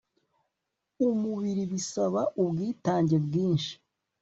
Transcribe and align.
umubiri 1.07 1.63
bisaba 1.71 2.21
ubwitange 2.41 3.15
bwinshi 3.25 3.73